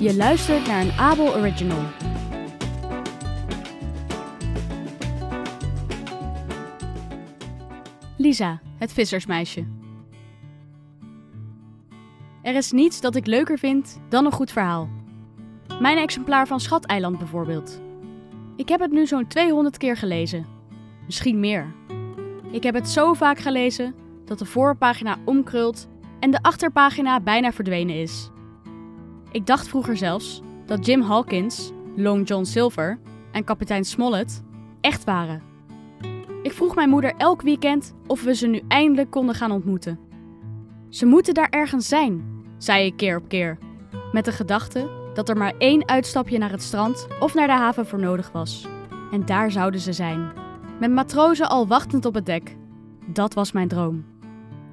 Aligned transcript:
Je 0.00 0.16
luistert 0.16 0.66
naar 0.66 0.80
een 0.80 0.92
Abel 0.92 1.34
Original. 1.34 1.82
Lisa, 8.16 8.60
het 8.76 8.92
vissersmeisje. 8.92 9.66
Er 12.42 12.54
is 12.54 12.72
niets 12.72 13.00
dat 13.00 13.14
ik 13.14 13.26
leuker 13.26 13.58
vind 13.58 14.00
dan 14.08 14.24
een 14.24 14.32
goed 14.32 14.50
verhaal. 14.50 14.88
Mijn 15.80 15.98
exemplaar 15.98 16.46
van 16.46 16.60
Schateiland 16.60 17.18
bijvoorbeeld. 17.18 17.80
Ik 18.56 18.68
heb 18.68 18.80
het 18.80 18.92
nu 18.92 19.06
zo'n 19.06 19.26
200 19.26 19.76
keer 19.76 19.96
gelezen. 19.96 20.46
Misschien 21.06 21.40
meer. 21.40 21.74
Ik 22.50 22.62
heb 22.62 22.74
het 22.74 22.88
zo 22.88 23.12
vaak 23.12 23.38
gelezen 23.38 23.94
dat 24.28 24.38
de 24.38 24.44
voorpagina 24.44 25.16
omkrult 25.24 25.88
en 26.20 26.30
de 26.30 26.42
achterpagina 26.42 27.20
bijna 27.20 27.52
verdwenen 27.52 27.94
is. 27.94 28.30
Ik 29.30 29.46
dacht 29.46 29.68
vroeger 29.68 29.96
zelfs 29.96 30.42
dat 30.66 30.86
Jim 30.86 31.00
Hawkins, 31.00 31.72
Long 31.96 32.28
John 32.28 32.44
Silver 32.44 32.98
en 33.32 33.44
kapitein 33.44 33.84
Smollett 33.84 34.42
echt 34.80 35.04
waren. 35.04 35.42
Ik 36.42 36.52
vroeg 36.52 36.74
mijn 36.74 36.88
moeder 36.88 37.14
elk 37.16 37.42
weekend 37.42 37.94
of 38.06 38.22
we 38.22 38.34
ze 38.34 38.46
nu 38.46 38.62
eindelijk 38.68 39.10
konden 39.10 39.34
gaan 39.34 39.50
ontmoeten. 39.50 39.98
Ze 40.88 41.06
moeten 41.06 41.34
daar 41.34 41.48
ergens 41.50 41.88
zijn, 41.88 42.24
zei 42.58 42.86
ik 42.86 42.96
keer 42.96 43.16
op 43.16 43.28
keer, 43.28 43.58
met 44.12 44.24
de 44.24 44.32
gedachte 44.32 44.88
dat 45.14 45.28
er 45.28 45.36
maar 45.36 45.54
één 45.58 45.88
uitstapje 45.88 46.38
naar 46.38 46.50
het 46.50 46.62
strand 46.62 47.06
of 47.20 47.34
naar 47.34 47.46
de 47.46 47.52
haven 47.52 47.86
voor 47.86 47.98
nodig 47.98 48.32
was. 48.32 48.66
En 49.10 49.24
daar 49.24 49.50
zouden 49.50 49.80
ze 49.80 49.92
zijn, 49.92 50.32
met 50.80 50.90
matrozen 50.90 51.48
al 51.48 51.66
wachtend 51.66 52.04
op 52.04 52.14
het 52.14 52.26
dek. 52.26 52.56
Dat 53.06 53.34
was 53.34 53.52
mijn 53.52 53.68
droom. 53.68 54.04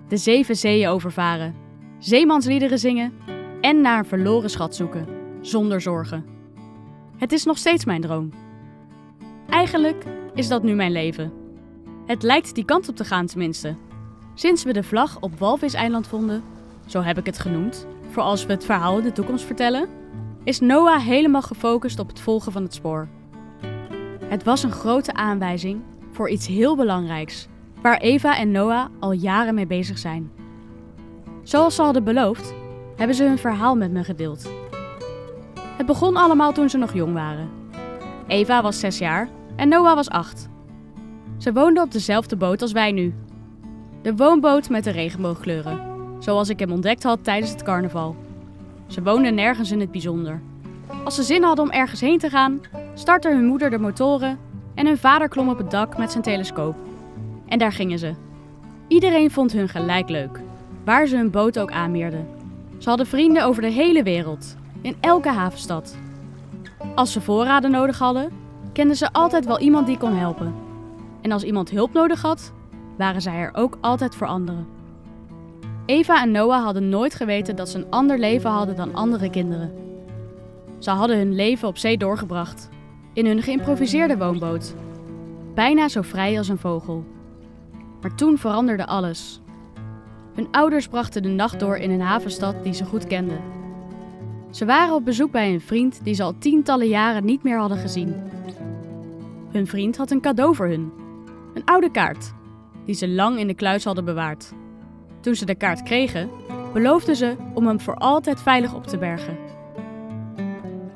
De 0.07 0.17
zeven 0.17 0.55
zeeën 0.55 0.87
overvaren, 0.87 1.55
zeemansliederen 1.99 2.79
zingen 2.79 3.13
en 3.61 3.81
naar 3.81 3.99
een 3.99 4.05
verloren 4.05 4.49
schat 4.49 4.75
zoeken, 4.75 5.07
zonder 5.41 5.81
zorgen. 5.81 6.25
Het 7.17 7.31
is 7.31 7.43
nog 7.43 7.57
steeds 7.57 7.85
mijn 7.85 8.01
droom. 8.01 8.29
Eigenlijk 9.49 10.05
is 10.33 10.47
dat 10.47 10.63
nu 10.63 10.73
mijn 10.73 10.91
leven. 10.91 11.33
Het 12.05 12.23
lijkt 12.23 12.55
die 12.55 12.65
kant 12.65 12.89
op 12.89 12.95
te 12.95 13.05
gaan 13.05 13.25
tenminste. 13.25 13.75
Sinds 14.33 14.63
we 14.63 14.73
de 14.73 14.83
vlag 14.83 15.17
op 15.19 15.39
Walviseiland 15.39 16.07
vonden, 16.07 16.43
zo 16.85 17.01
heb 17.01 17.17
ik 17.17 17.25
het 17.25 17.39
genoemd, 17.39 17.87
voor 18.09 18.23
als 18.23 18.45
we 18.45 18.51
het 18.51 18.65
verhaal 18.65 18.97
in 18.97 19.03
de 19.03 19.11
toekomst 19.11 19.45
vertellen, 19.45 19.87
is 20.43 20.59
Noah 20.59 21.01
helemaal 21.01 21.41
gefocust 21.41 21.99
op 21.99 22.07
het 22.07 22.19
volgen 22.19 22.51
van 22.51 22.63
het 22.63 22.73
spoor. 22.73 23.07
Het 24.25 24.43
was 24.43 24.63
een 24.63 24.71
grote 24.71 25.13
aanwijzing 25.13 25.81
voor 26.11 26.29
iets 26.29 26.47
heel 26.47 26.75
belangrijks, 26.75 27.47
waar 27.85 27.97
Eva 27.97 28.37
en 28.37 28.51
Noah 28.51 28.85
al 28.99 29.11
jaren 29.11 29.55
mee 29.55 29.67
bezig 29.67 29.97
zijn. 29.97 30.31
Zoals 31.43 31.75
ze 31.75 31.81
hadden 31.81 32.03
beloofd, 32.03 32.53
hebben 32.95 33.15
ze 33.15 33.23
hun 33.23 33.37
verhaal 33.37 33.75
met 33.75 33.91
me 33.91 34.03
gedeeld. 34.03 34.49
Het 35.77 35.85
begon 35.85 36.15
allemaal 36.15 36.51
toen 36.51 36.69
ze 36.69 36.77
nog 36.77 36.93
jong 36.93 37.13
waren. 37.13 37.49
Eva 38.27 38.61
was 38.61 38.79
zes 38.79 38.97
jaar 38.97 39.29
en 39.55 39.69
Noah 39.69 39.95
was 39.95 40.09
acht. 40.09 40.49
Ze 41.37 41.53
woonden 41.53 41.83
op 41.83 41.91
dezelfde 41.91 42.35
boot 42.35 42.61
als 42.61 42.71
wij 42.71 42.91
nu. 42.91 43.13
De 44.01 44.15
woonboot 44.15 44.69
met 44.69 44.83
de 44.83 44.91
regenboogkleuren, 44.91 45.79
zoals 46.19 46.49
ik 46.49 46.59
hem 46.59 46.71
ontdekt 46.71 47.03
had 47.03 47.23
tijdens 47.23 47.51
het 47.51 47.63
carnaval. 47.63 48.15
Ze 48.87 49.03
woonden 49.03 49.35
nergens 49.35 49.71
in 49.71 49.79
het 49.79 49.91
bijzonder. 49.91 50.41
Als 51.03 51.15
ze 51.15 51.23
zin 51.23 51.43
hadden 51.43 51.65
om 51.65 51.71
ergens 51.71 52.01
heen 52.01 52.19
te 52.19 52.29
gaan, 52.29 52.61
startte 52.93 53.29
hun 53.29 53.45
moeder 53.45 53.69
de 53.69 53.79
motoren 53.79 54.39
en 54.75 54.85
hun 54.85 54.97
vader 54.97 55.27
klom 55.27 55.49
op 55.49 55.57
het 55.57 55.71
dak 55.71 55.97
met 55.97 56.11
zijn 56.11 56.23
telescoop. 56.23 56.75
En 57.47 57.59
daar 57.59 57.71
gingen 57.71 57.99
ze. 57.99 58.13
Iedereen 58.87 59.31
vond 59.31 59.51
hun 59.51 59.69
gelijk 59.69 60.09
leuk, 60.09 60.39
waar 60.85 61.07
ze 61.07 61.15
hun 61.15 61.31
boot 61.31 61.59
ook 61.59 61.71
aanmeerden. 61.71 62.27
Ze 62.77 62.89
hadden 62.89 63.07
vrienden 63.07 63.45
over 63.45 63.61
de 63.61 63.71
hele 63.71 64.03
wereld, 64.03 64.55
in 64.81 64.95
elke 64.99 65.29
havenstad. 65.29 65.97
Als 66.95 67.11
ze 67.11 67.21
voorraden 67.21 67.71
nodig 67.71 67.99
hadden, 67.99 68.31
kenden 68.73 68.95
ze 68.95 69.13
altijd 69.13 69.45
wel 69.45 69.59
iemand 69.59 69.87
die 69.87 69.97
kon 69.97 70.13
helpen. 70.13 70.53
En 71.21 71.31
als 71.31 71.43
iemand 71.43 71.69
hulp 71.69 71.93
nodig 71.93 72.21
had, 72.21 72.53
waren 72.97 73.21
zij 73.21 73.35
er 73.35 73.51
ook 73.53 73.77
altijd 73.81 74.15
voor 74.15 74.27
anderen. 74.27 74.67
Eva 75.85 76.21
en 76.21 76.31
Noah 76.31 76.63
hadden 76.63 76.89
nooit 76.89 77.15
geweten 77.15 77.55
dat 77.55 77.69
ze 77.69 77.77
een 77.77 77.89
ander 77.89 78.19
leven 78.19 78.49
hadden 78.49 78.75
dan 78.75 78.95
andere 78.95 79.29
kinderen. 79.29 79.73
Ze 80.79 80.89
hadden 80.89 81.17
hun 81.17 81.35
leven 81.35 81.67
op 81.67 81.77
zee 81.77 81.97
doorgebracht, 81.97 82.69
in 83.13 83.25
hun 83.25 83.41
geïmproviseerde 83.41 84.17
woonboot. 84.17 84.75
Bijna 85.53 85.87
zo 85.87 86.01
vrij 86.01 86.37
als 86.37 86.47
een 86.47 86.57
vogel. 86.57 87.03
Maar 88.05 88.15
toen 88.15 88.37
veranderde 88.37 88.85
alles. 88.85 89.41
Hun 90.33 90.47
ouders 90.51 90.87
brachten 90.87 91.23
de 91.23 91.29
nacht 91.29 91.59
door 91.59 91.77
in 91.77 91.91
een 91.91 92.01
havenstad 92.01 92.63
die 92.63 92.73
ze 92.73 92.85
goed 92.85 93.07
kenden. 93.07 93.41
Ze 94.49 94.65
waren 94.65 94.95
op 94.95 95.05
bezoek 95.05 95.31
bij 95.31 95.53
een 95.53 95.61
vriend 95.61 96.03
die 96.03 96.13
ze 96.13 96.23
al 96.23 96.37
tientallen 96.37 96.87
jaren 96.87 97.25
niet 97.25 97.43
meer 97.43 97.57
hadden 97.57 97.77
gezien. 97.77 98.15
Hun 99.51 99.67
vriend 99.67 99.97
had 99.97 100.11
een 100.11 100.21
cadeau 100.21 100.55
voor 100.55 100.67
hun: 100.67 100.91
een 101.53 101.65
oude 101.65 101.91
kaart, 101.91 102.33
die 102.85 102.95
ze 102.95 103.09
lang 103.09 103.39
in 103.39 103.47
de 103.47 103.53
kluis 103.53 103.83
hadden 103.83 104.05
bewaard. 104.05 104.53
Toen 105.19 105.35
ze 105.35 105.45
de 105.45 105.55
kaart 105.55 105.83
kregen, 105.83 106.29
beloofden 106.73 107.15
ze 107.15 107.35
om 107.53 107.67
hem 107.67 107.79
voor 107.79 107.95
altijd 107.95 108.41
veilig 108.41 108.73
op 108.73 108.87
te 108.87 108.97
bergen. 108.97 109.37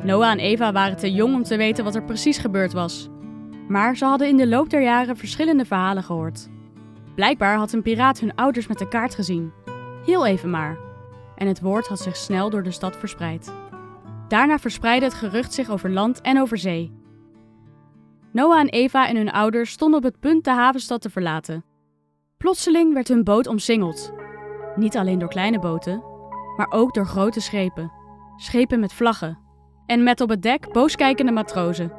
Noah 0.04 0.32
en 0.32 0.40
Eva 0.40 0.72
waren 0.72 0.98
te 0.98 1.12
jong 1.12 1.34
om 1.34 1.44
te 1.44 1.58
weten 1.58 1.84
wat 1.84 1.96
er 1.96 2.04
precies 2.04 2.38
gebeurd 2.38 2.74
was. 2.74 3.10
Maar 3.68 3.98
ze 3.98 4.06
hadden 4.06 4.28
in 4.28 4.38
de 4.38 4.48
loop 4.48 4.70
der 4.70 4.82
jaren 4.82 5.18
verschillende 5.18 5.66
verhalen 5.66 6.04
gehoord. 6.04 6.50
Blijkbaar 7.20 7.58
had 7.58 7.74
een 7.74 7.82
piraat 7.82 8.20
hun 8.20 8.36
ouders 8.36 8.68
met 8.68 8.78
de 8.78 8.88
kaart 8.88 9.16
gezien. 9.16 9.52
Heel 10.06 10.26
even 10.26 10.50
maar. 10.50 10.78
En 11.36 11.48
het 11.48 11.62
woord 11.62 11.88
had 11.88 12.00
zich 12.00 12.16
snel 12.16 12.50
door 12.50 12.64
de 12.64 12.72
stad 12.72 12.98
verspreid. 12.98 13.54
Daarna 14.28 14.60
verspreidde 14.60 15.06
het 15.06 15.16
gerucht 15.16 15.54
zich 15.54 15.70
over 15.70 15.92
land 15.92 16.22
en 16.22 16.40
over 16.40 16.58
zee. 16.58 16.92
Noah 18.32 18.60
en 18.60 18.70
Eva 18.70 19.08
en 19.08 19.16
hun 19.16 19.32
ouders 19.32 19.72
stonden 19.72 19.98
op 19.98 20.06
het 20.06 20.20
punt 20.20 20.44
de 20.44 20.52
havenstad 20.52 21.02
te 21.02 21.10
verlaten. 21.10 21.66
Plotseling 22.38 22.94
werd 22.94 23.08
hun 23.08 23.24
boot 23.24 23.48
omsingeld. 23.48 24.14
Niet 24.76 24.98
alleen 24.98 25.20
door 25.20 25.30
kleine 25.30 25.60
boten, 25.60 26.04
maar 26.58 26.72
ook 26.72 26.94
door 26.94 27.06
grote 27.06 27.42
schepen. 27.42 27.92
Schepen 28.36 28.80
met 28.80 28.94
vlaggen. 28.94 29.40
En 29.86 30.04
met 30.04 30.22
op 30.22 30.30
het 30.30 30.42
dek 30.42 30.74
booskijkende 30.74 31.32
matrozen. 31.32 31.92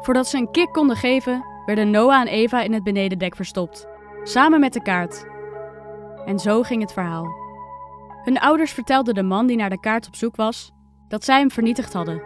Voordat 0.00 0.26
ze 0.26 0.36
een 0.36 0.50
kick 0.50 0.72
konden 0.72 0.96
geven, 0.96 1.44
werden 1.66 1.90
Noah 1.90 2.20
en 2.20 2.26
Eva 2.26 2.62
in 2.62 2.72
het 2.72 2.82
benedendek 2.82 3.36
verstopt. 3.36 3.94
Samen 4.26 4.60
met 4.60 4.72
de 4.72 4.82
kaart. 4.82 5.26
En 6.24 6.38
zo 6.38 6.62
ging 6.62 6.82
het 6.82 6.92
verhaal. 6.92 7.26
Hun 8.24 8.38
ouders 8.38 8.72
vertelden 8.72 9.14
de 9.14 9.22
man 9.22 9.46
die 9.46 9.56
naar 9.56 9.70
de 9.70 9.80
kaart 9.80 10.06
op 10.06 10.14
zoek 10.14 10.36
was, 10.36 10.72
dat 11.08 11.24
zij 11.24 11.38
hem 11.38 11.50
vernietigd 11.50 11.92
hadden. 11.92 12.22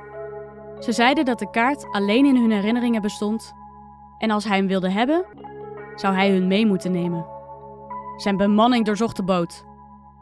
Ze 0.79 0.93
zeiden 0.93 1.25
dat 1.25 1.39
de 1.39 1.51
kaart 1.51 1.87
alleen 1.91 2.25
in 2.25 2.37
hun 2.37 2.51
herinneringen 2.51 3.03
bestond 3.03 3.53
en 4.19 4.31
als 4.31 4.45
hij 4.45 4.57
hem 4.57 4.67
wilde 4.67 4.91
hebben, 4.91 5.27
zou 5.95 6.15
hij 6.15 6.31
hun 6.31 6.47
mee 6.47 6.67
moeten 6.67 6.93
nemen. 6.93 7.27
Zijn 8.17 8.37
bemanning 8.37 8.85
doorzocht 8.85 9.17
de 9.17 9.25
boot, 9.25 9.65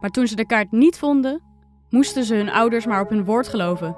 maar 0.01 0.11
toen 0.11 0.27
ze 0.27 0.37
de 0.37 0.47
kaart 0.47 0.73
niet 0.73 0.99
vonden, 0.99 1.43
moesten 1.91 2.25
ze 2.25 2.35
hun 2.35 2.51
ouders 2.51 2.87
maar 2.87 3.01
op 3.01 3.09
hun 3.09 3.25
woord 3.25 3.49
geloven. 3.49 3.97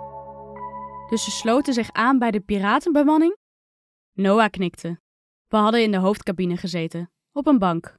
Dus 1.09 1.25
ze 1.25 1.31
sloten 1.31 1.75
zich 1.75 1.93
aan 1.93 2.19
bij 2.19 2.31
de 2.31 2.41
piratenbemanning? 2.41 3.37
Noah 4.13 4.51
knikte. 4.51 5.01
We 5.49 5.57
hadden 5.57 5.83
in 5.83 5.91
de 5.91 5.99
hoofdcabine 5.99 6.57
gezeten, 6.57 7.11
op 7.33 7.47
een 7.47 7.59
bank. 7.59 7.99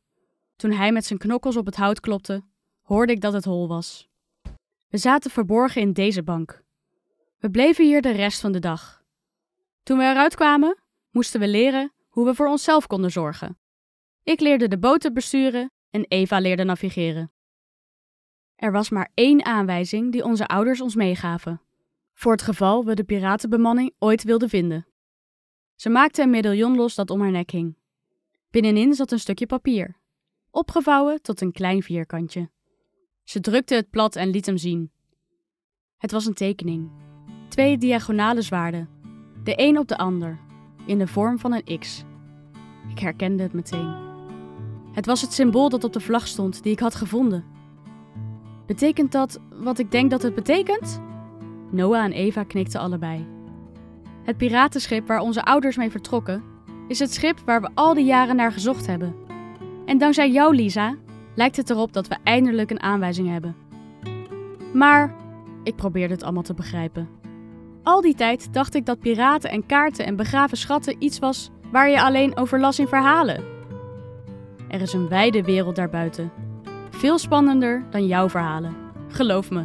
Toen 0.56 0.72
hij 0.72 0.92
met 0.92 1.06
zijn 1.06 1.20
knokkels 1.20 1.56
op 1.56 1.66
het 1.66 1.76
hout 1.76 2.00
klopte, 2.00 2.44
hoorde 2.82 3.14
ik 3.14 3.22
dat 3.22 3.34
het 3.34 3.46
hol 3.46 3.68
was. 3.68 4.10
We 4.88 4.98
zaten 4.98 5.32
verborgen 5.32 5.82
in 5.82 5.94
deze 5.94 6.24
bank. 6.24 6.64
We 7.38 7.50
bleven 7.52 7.86
hier 7.86 8.02
de 8.02 8.12
rest 8.12 8.42
van 8.42 8.52
de 8.52 8.60
dag. 8.60 9.04
Toen 9.84 9.98
we 9.98 10.04
eruit 10.04 10.36
kwamen, 10.36 10.78
moesten 11.12 11.40
we 11.40 11.48
leren 11.48 11.94
hoe 12.10 12.26
we 12.26 12.36
voor 12.36 12.48
onszelf 12.48 12.88
konden 12.88 13.12
zorgen. 13.12 13.60
Ik 14.24 14.40
leerde 14.40 14.68
de 14.68 14.80
boot 14.80 15.14
besturen 15.14 15.72
en 15.90 16.06
Eva 16.08 16.40
leerde 16.40 16.64
navigeren. 16.64 17.32
Er 18.56 18.72
was 18.72 18.90
maar 18.90 19.12
één 19.14 19.46
aanwijzing 19.46 20.12
die 20.12 20.24
onze 20.24 20.48
ouders 20.48 20.82
ons 20.82 20.96
meegaven, 20.96 21.62
voor 22.14 22.32
het 22.32 22.42
geval 22.42 22.86
we 22.86 22.94
de 22.94 23.04
piratenbemanning 23.04 23.96
ooit 24.00 24.24
wilden 24.24 24.50
vinden. 24.50 24.88
Ze 25.76 25.90
maakte 25.90 26.22
een 26.22 26.30
medaillon 26.30 26.76
los 26.76 26.96
dat 26.96 27.10
om 27.10 27.22
haar 27.22 27.32
nek 27.32 27.52
hing. 27.52 27.81
Binnenin 28.52 28.94
zat 28.94 29.12
een 29.12 29.20
stukje 29.20 29.46
papier, 29.46 29.96
opgevouwen 30.50 31.22
tot 31.22 31.42
een 31.42 31.52
klein 31.52 31.84
vierkantje. 31.84 32.50
Ze 33.24 33.40
drukte 33.40 33.76
het 33.76 33.90
plat 33.90 34.16
en 34.16 34.30
liet 34.30 34.46
hem 34.46 34.58
zien. 34.58 34.92
Het 35.98 36.12
was 36.12 36.26
een 36.26 36.34
tekening. 36.34 36.92
Twee 37.48 37.78
diagonale 37.78 38.42
zwaarden, 38.42 38.90
de 39.44 39.54
een 39.56 39.78
op 39.78 39.88
de 39.88 39.98
ander, 39.98 40.40
in 40.86 40.98
de 40.98 41.08
vorm 41.08 41.40
van 41.40 41.54
een 41.54 41.80
X. 41.80 42.04
Ik 42.90 43.00
herkende 43.00 43.44
het 43.44 43.54
meteen. 43.54 43.96
Het 44.94 45.06
was 45.06 45.22
het 45.22 45.34
symbool 45.34 45.70
dat 45.70 45.84
op 45.84 45.94
de 45.94 46.00
vlag 46.00 46.28
stond 46.28 46.64
die 46.64 46.72
ik 46.72 46.80
had 46.80 46.96
gevonden. 46.96 47.46
Betekent 48.66 49.12
dat 49.12 49.40
wat 49.50 49.80
ik 49.80 49.92
denk 49.92 50.12
dat 50.12 50.22
het 50.22 50.36
betekent? 50.36 51.02
Noah 51.72 52.04
en 52.04 52.12
Eva 52.12 52.44
knikten 52.44 52.80
allebei. 52.80 53.28
Het 54.24 54.38
piratenschip 54.38 55.08
waar 55.08 55.20
onze 55.20 55.44
ouders 55.44 55.78
mee 55.78 55.92
vertrokken, 55.92 56.51
is 56.92 57.00
het 57.00 57.14
schip 57.14 57.40
waar 57.46 57.62
we 57.62 57.70
al 57.74 57.94
die 57.94 58.06
jaren 58.06 58.36
naar 58.36 58.52
gezocht 58.52 58.88
hebben. 58.88 59.16
En 59.86 59.98
dankzij 59.98 60.32
jou, 60.32 60.56
Lisa, 60.56 60.96
lijkt 61.36 61.56
het 61.56 61.70
erop 61.70 61.94
dat 61.94 62.08
we 62.08 62.16
eindelijk 62.24 62.72
een 62.72 62.82
aanwijzing 62.82 63.30
hebben. 63.30 63.56
Maar 64.74 65.16
ik 65.64 65.76
probeerde 65.76 66.14
het 66.14 66.24
allemaal 66.24 66.44
te 66.44 66.54
begrijpen. 66.54 67.10
Al 67.84 68.02
die 68.02 68.16
tijd 68.16 68.54
dacht 68.54 68.76
ik 68.76 68.86
dat 68.86 69.00
piraten 69.00 69.50
en 69.50 69.66
kaarten 69.66 70.06
en 70.06 70.16
begraven 70.16 70.58
schatten 70.58 70.96
iets 71.00 71.20
was 71.20 71.50
waar 71.72 71.90
je 71.90 72.02
alleen 72.02 72.38
over 72.38 72.60
las 72.60 72.80
in 72.80 72.88
verhalen. 72.88 73.44
Er 74.68 74.82
is 74.82 74.94
een 74.94 75.08
wijde 75.08 75.44
wereld 75.44 75.76
daarbuiten. 75.76 76.32
Veel 76.90 77.18
spannender 77.18 77.84
dan 77.90 78.08
jouw 78.08 78.30
verhalen. 78.30 78.76
Geloof 79.08 79.52
me. 79.52 79.64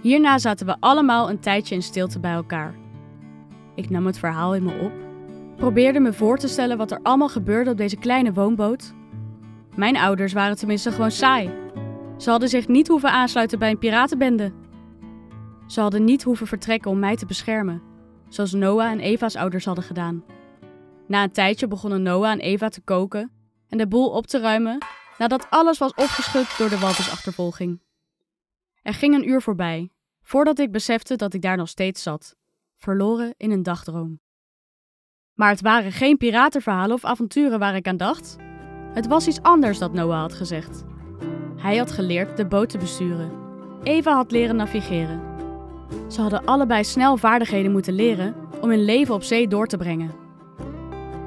Hierna 0.00 0.38
zaten 0.38 0.66
we 0.66 0.76
allemaal 0.80 1.30
een 1.30 1.40
tijdje 1.40 1.74
in 1.74 1.82
stilte 1.82 2.20
bij 2.20 2.32
elkaar. 2.32 2.74
Ik 3.74 3.90
nam 3.90 4.06
het 4.06 4.18
verhaal 4.18 4.54
in 4.54 4.62
me 4.62 4.80
op, 4.80 5.05
probeerde 5.56 6.00
me 6.00 6.12
voor 6.12 6.38
te 6.38 6.48
stellen 6.48 6.76
wat 6.76 6.90
er 6.90 7.00
allemaal 7.02 7.28
gebeurde 7.28 7.70
op 7.70 7.76
deze 7.76 7.96
kleine 7.96 8.32
woonboot. 8.32 8.94
Mijn 9.74 9.96
ouders 9.96 10.32
waren 10.32 10.56
tenminste 10.56 10.92
gewoon 10.92 11.10
saai. 11.10 11.50
Ze 12.16 12.30
hadden 12.30 12.48
zich 12.48 12.68
niet 12.68 12.88
hoeven 12.88 13.10
aansluiten 13.10 13.58
bij 13.58 13.70
een 13.70 13.78
piratenbende. 13.78 14.52
Ze 15.66 15.80
hadden 15.80 16.04
niet 16.04 16.22
hoeven 16.22 16.46
vertrekken 16.46 16.90
om 16.90 16.98
mij 16.98 17.16
te 17.16 17.26
beschermen, 17.26 17.82
zoals 18.28 18.52
Noah 18.52 18.90
en 18.90 19.00
Eva's 19.00 19.36
ouders 19.36 19.64
hadden 19.64 19.84
gedaan. 19.84 20.24
Na 21.06 21.22
een 21.22 21.32
tijdje 21.32 21.68
begonnen 21.68 22.02
Noah 22.02 22.30
en 22.30 22.40
Eva 22.40 22.68
te 22.68 22.80
koken 22.80 23.32
en 23.68 23.78
de 23.78 23.88
boel 23.88 24.10
op 24.10 24.26
te 24.26 24.40
ruimen 24.40 24.78
nadat 25.18 25.46
alles 25.50 25.78
was 25.78 25.94
opgeschud 25.94 26.58
door 26.58 26.68
de 26.68 26.78
walvisachtervolging. 26.78 27.80
Er 28.82 28.94
ging 28.94 29.14
een 29.14 29.28
uur 29.28 29.42
voorbij, 29.42 29.90
voordat 30.22 30.58
ik 30.58 30.72
besefte 30.72 31.16
dat 31.16 31.34
ik 31.34 31.42
daar 31.42 31.56
nog 31.56 31.68
steeds 31.68 32.02
zat, 32.02 32.36
verloren 32.74 33.34
in 33.36 33.50
een 33.50 33.62
dagdroom. 33.62 34.20
Maar 35.36 35.50
het 35.50 35.60
waren 35.60 35.92
geen 35.92 36.16
piratenverhalen 36.16 36.96
of 36.96 37.04
avonturen 37.04 37.58
waar 37.58 37.76
ik 37.76 37.88
aan 37.88 37.96
dacht. 37.96 38.36
Het 38.92 39.06
was 39.06 39.26
iets 39.26 39.42
anders 39.42 39.78
dat 39.78 39.92
Noah 39.92 40.20
had 40.20 40.34
gezegd. 40.34 40.84
Hij 41.56 41.76
had 41.76 41.92
geleerd 41.92 42.36
de 42.36 42.46
boot 42.46 42.68
te 42.68 42.78
besturen. 42.78 43.30
Eva 43.82 44.14
had 44.14 44.30
leren 44.30 44.56
navigeren. 44.56 45.20
Ze 46.08 46.20
hadden 46.20 46.44
allebei 46.44 46.84
snel 46.84 47.16
vaardigheden 47.16 47.72
moeten 47.72 47.94
leren 47.94 48.34
om 48.60 48.68
hun 48.68 48.84
leven 48.84 49.14
op 49.14 49.22
zee 49.22 49.48
door 49.48 49.66
te 49.66 49.76
brengen. 49.76 50.10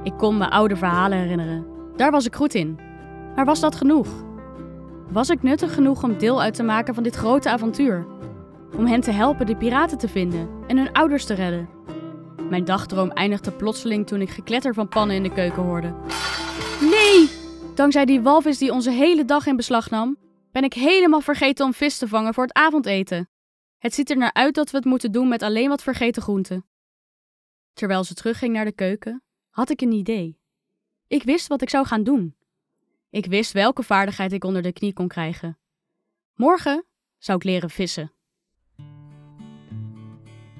Ik 0.03 0.13
kon 0.17 0.38
me 0.38 0.50
oude 0.50 0.75
verhalen 0.75 1.17
herinneren. 1.17 1.65
Daar 1.95 2.11
was 2.11 2.25
ik 2.25 2.35
goed 2.35 2.53
in. 2.53 2.79
Maar 3.35 3.45
was 3.45 3.59
dat 3.59 3.75
genoeg? 3.75 4.07
Was 5.11 5.29
ik 5.29 5.44
nuttig 5.44 5.73
genoeg 5.73 6.03
om 6.03 6.17
deel 6.17 6.41
uit 6.41 6.53
te 6.53 6.63
maken 6.63 6.94
van 6.94 7.03
dit 7.03 7.15
grote 7.15 7.50
avontuur? 7.50 8.06
Om 8.77 8.85
hen 8.85 9.01
te 9.01 9.11
helpen 9.11 9.45
de 9.45 9.56
piraten 9.56 9.97
te 9.97 10.07
vinden 10.07 10.50
en 10.67 10.77
hun 10.77 10.91
ouders 10.91 11.25
te 11.25 11.33
redden? 11.33 11.79
Mijn 12.50 12.66
dagdroom 12.66 13.12
eindigde 13.12 13.51
plotseling 13.51 14.07
toen 14.07 14.22
ik 14.22 14.30
gekletter 14.30 14.74
van 14.74 14.88
pannen 14.88 15.16
in 15.16 15.24
de 15.24 15.34
keuken 15.34 15.63
hoorde. 15.63 15.96
Nee! 16.80 17.30
Dankzij 17.75 18.06
die 18.06 18.22
walvis 18.22 18.57
die 18.57 18.72
onze 18.72 18.92
hele 18.92 19.25
dag 19.25 19.46
in 19.46 19.56
beslag 19.56 19.90
nam, 19.90 20.18
ben 20.51 20.63
ik 20.63 20.74
helemaal 20.74 21.22
vergeten 21.22 21.66
om 21.66 21.74
vis 21.74 21.98
te 21.98 22.07
vangen 22.07 22.34
voor 22.34 22.44
het 22.44 22.54
avondeten. 22.54 23.30
Het 23.78 23.94
ziet 23.94 24.10
er 24.10 24.18
naar 24.18 24.34
uit 24.34 24.56
dat 24.56 24.72
we 24.72 24.78
het 24.78 24.86
moeten 24.86 25.12
doen 25.12 25.28
met 25.28 25.44
alleen 25.44 25.69
wat 25.69 25.84
vergeten 25.84 26.22
groenten. 26.22 26.66
Terwijl 27.74 28.04
ze 28.04 28.13
terugging 28.13 28.54
naar 28.54 28.66
de 28.66 28.72
keuken, 28.72 29.24
had 29.50 29.69
ik 29.69 29.81
een 29.81 29.92
idee. 29.92 30.40
Ik 31.07 31.24
wist 31.24 31.48
wat 31.48 31.62
ik 31.62 31.69
zou 31.69 31.86
gaan 31.86 32.04
doen. 32.04 32.36
Ik 33.10 33.25
wist 33.25 33.52
welke 33.52 33.84
vaardigheid 33.84 34.34
ik 34.34 34.44
onder 34.44 34.62
de 34.62 34.74
knie 34.74 34.94
kon 34.94 35.07
krijgen. 35.07 35.60
Morgen 36.34 36.86
zou 37.18 37.38
ik 37.38 37.44
leren 37.44 37.69
vissen. 37.69 38.12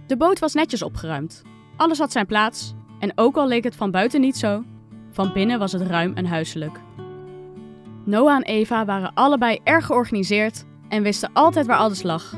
De 0.07 0.18
boot 0.18 0.39
was 0.39 0.53
netjes 0.53 0.81
opgeruimd. 0.81 1.42
Alles 1.79 1.99
had 1.99 2.11
zijn 2.11 2.25
plaats 2.25 2.73
en 2.99 3.11
ook 3.15 3.35
al 3.35 3.47
leek 3.47 3.63
het 3.63 3.75
van 3.75 3.91
buiten 3.91 4.21
niet 4.21 4.37
zo, 4.37 4.63
van 5.11 5.33
binnen 5.33 5.59
was 5.59 5.71
het 5.71 5.81
ruim 5.81 6.13
en 6.15 6.25
huiselijk. 6.25 6.79
Noah 8.03 8.35
en 8.35 8.43
Eva 8.43 8.85
waren 8.85 9.13
allebei 9.13 9.59
erg 9.63 9.85
georganiseerd 9.85 10.65
en 10.89 11.03
wisten 11.03 11.29
altijd 11.33 11.65
waar 11.65 11.77
alles 11.77 12.03
lag. 12.03 12.33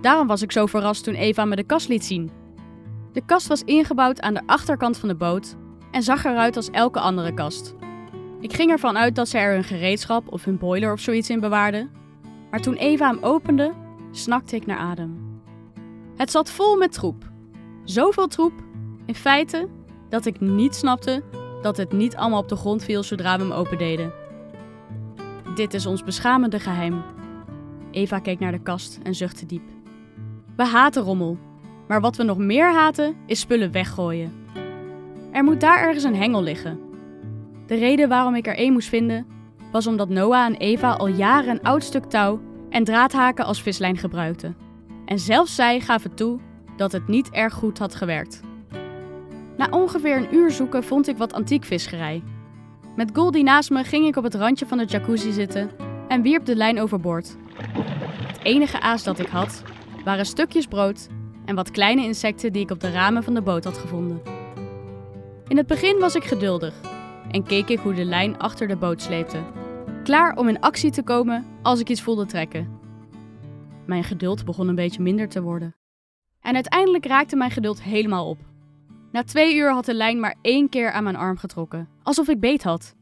Daarom 0.00 0.26
was 0.26 0.42
ik 0.42 0.52
zo 0.52 0.66
verrast 0.66 1.04
toen 1.04 1.14
Eva 1.14 1.44
me 1.44 1.56
de 1.56 1.64
kast 1.64 1.88
liet 1.88 2.04
zien. 2.04 2.30
De 3.12 3.22
kast 3.26 3.46
was 3.46 3.62
ingebouwd 3.62 4.20
aan 4.20 4.34
de 4.34 4.42
achterkant 4.46 4.98
van 4.98 5.08
de 5.08 5.14
boot 5.14 5.56
en 5.90 6.02
zag 6.02 6.24
eruit 6.24 6.56
als 6.56 6.70
elke 6.70 7.00
andere 7.00 7.34
kast. 7.34 7.74
Ik 8.40 8.52
ging 8.52 8.70
ervan 8.70 8.98
uit 8.98 9.14
dat 9.14 9.28
ze 9.28 9.38
er 9.38 9.52
hun 9.52 9.64
gereedschap 9.64 10.32
of 10.32 10.44
hun 10.44 10.58
boiler 10.58 10.92
of 10.92 11.00
zoiets 11.00 11.30
in 11.30 11.40
bewaarden. 11.40 11.90
Maar 12.50 12.60
toen 12.60 12.74
Eva 12.74 13.06
hem 13.06 13.18
opende, 13.22 13.72
snakte 14.10 14.56
ik 14.56 14.66
naar 14.66 14.78
adem. 14.78 15.40
Het 16.16 16.30
zat 16.30 16.50
vol 16.50 16.76
met 16.76 16.92
troep. 16.92 17.28
Zoveel 17.84 18.26
troep, 18.26 18.52
in 19.06 19.14
feite, 19.14 19.68
dat 20.08 20.26
ik 20.26 20.40
niet 20.40 20.74
snapte 20.74 21.22
dat 21.62 21.76
het 21.76 21.92
niet 21.92 22.16
allemaal 22.16 22.40
op 22.40 22.48
de 22.48 22.56
grond 22.56 22.84
viel 22.84 23.02
zodra 23.02 23.36
we 23.36 23.42
hem 23.42 23.52
opendeden. 23.52 24.12
Dit 25.54 25.74
is 25.74 25.86
ons 25.86 26.04
beschamende 26.04 26.60
geheim. 26.60 27.02
Eva 27.90 28.18
keek 28.18 28.38
naar 28.38 28.52
de 28.52 28.62
kast 28.62 28.98
en 29.02 29.14
zuchtte 29.14 29.46
diep. 29.46 29.62
We 30.56 30.64
haten 30.64 31.02
rommel, 31.02 31.38
maar 31.88 32.00
wat 32.00 32.16
we 32.16 32.22
nog 32.22 32.38
meer 32.38 32.72
haten 32.72 33.16
is 33.26 33.40
spullen 33.40 33.72
weggooien. 33.72 34.32
Er 35.30 35.44
moet 35.44 35.60
daar 35.60 35.80
ergens 35.80 36.04
een 36.04 36.16
hengel 36.16 36.42
liggen. 36.42 36.80
De 37.66 37.74
reden 37.74 38.08
waarom 38.08 38.34
ik 38.34 38.46
er 38.46 38.56
één 38.56 38.72
moest 38.72 38.88
vinden, 38.88 39.26
was 39.72 39.86
omdat 39.86 40.08
Noah 40.08 40.44
en 40.44 40.56
Eva 40.56 40.92
al 40.92 41.06
jaren 41.06 41.50
een 41.50 41.62
oud 41.62 41.84
stuk 41.84 42.04
touw 42.04 42.40
en 42.70 42.84
draadhaken 42.84 43.44
als 43.44 43.62
vislijn 43.62 43.96
gebruikten. 43.96 44.56
En 45.04 45.18
zelfs 45.18 45.54
zij 45.54 45.80
gaven 45.80 46.14
toe 46.14 46.38
dat 46.76 46.92
het 46.92 47.08
niet 47.08 47.30
erg 47.30 47.54
goed 47.54 47.78
had 47.78 47.94
gewerkt. 47.94 48.40
Na 49.60 49.68
ongeveer 49.70 50.16
een 50.16 50.34
uur 50.34 50.50
zoeken 50.50 50.84
vond 50.84 51.08
ik 51.08 51.16
wat 51.16 51.32
antiek 51.32 51.64
visgerij. 51.64 52.22
Met 52.96 53.10
Goldie 53.12 53.42
naast 53.42 53.70
me 53.70 53.84
ging 53.84 54.06
ik 54.06 54.16
op 54.16 54.24
het 54.24 54.34
randje 54.34 54.66
van 54.66 54.78
de 54.78 54.84
jacuzzi 54.84 55.32
zitten 55.32 55.70
en 56.08 56.22
wierp 56.22 56.44
de 56.44 56.56
lijn 56.56 56.80
overboord. 56.80 57.36
Het 58.26 58.40
enige 58.42 58.80
aas 58.80 59.04
dat 59.04 59.18
ik 59.18 59.26
had, 59.26 59.62
waren 60.04 60.26
stukjes 60.26 60.66
brood 60.66 61.08
en 61.44 61.54
wat 61.54 61.70
kleine 61.70 62.04
insecten 62.04 62.52
die 62.52 62.62
ik 62.62 62.70
op 62.70 62.80
de 62.80 62.90
ramen 62.90 63.22
van 63.22 63.34
de 63.34 63.42
boot 63.42 63.64
had 63.64 63.78
gevonden. 63.78 64.22
In 65.48 65.56
het 65.56 65.66
begin 65.66 65.98
was 65.98 66.14
ik 66.14 66.24
geduldig 66.24 66.74
en 67.30 67.44
keek 67.44 67.68
ik 67.68 67.78
hoe 67.78 67.94
de 67.94 68.04
lijn 68.04 68.38
achter 68.38 68.68
de 68.68 68.76
boot 68.76 69.02
sleepte, 69.02 69.42
klaar 70.04 70.36
om 70.36 70.48
in 70.48 70.60
actie 70.60 70.90
te 70.90 71.02
komen 71.02 71.46
als 71.62 71.80
ik 71.80 71.88
iets 71.88 72.02
voelde 72.02 72.26
trekken. 72.26 72.78
Mijn 73.86 74.04
geduld 74.04 74.44
begon 74.44 74.68
een 74.68 74.74
beetje 74.74 75.02
minder 75.02 75.28
te 75.28 75.42
worden. 75.42 75.74
En 76.40 76.54
uiteindelijk 76.54 77.06
raakte 77.06 77.36
mijn 77.36 77.50
geduld 77.50 77.82
helemaal 77.82 78.28
op. 78.28 78.49
Na 79.12 79.24
twee 79.24 79.56
uur 79.56 79.72
had 79.72 79.84
de 79.84 79.94
lijn 79.94 80.20
maar 80.20 80.34
één 80.42 80.68
keer 80.68 80.92
aan 80.92 81.04
mijn 81.04 81.16
arm 81.16 81.36
getrokken, 81.36 81.88
alsof 82.02 82.28
ik 82.28 82.40
beet 82.40 82.62
had. 82.62 82.94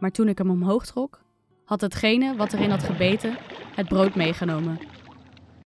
Maar 0.00 0.10
toen 0.10 0.28
ik 0.28 0.38
hem 0.38 0.50
omhoog 0.50 0.86
trok, 0.86 1.20
had 1.64 1.80
hetgene 1.80 2.36
wat 2.36 2.52
erin 2.52 2.70
had 2.70 2.82
gebeten 2.82 3.36
het 3.74 3.88
brood 3.88 4.14
meegenomen. 4.14 4.78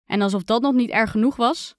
En 0.07 0.23
alsof 0.23 0.45
dat 0.45 0.63
nog 0.63 0.75
niet 0.75 0.91
erg 0.91 1.11
genoeg 1.11 1.37
was, 1.37 1.75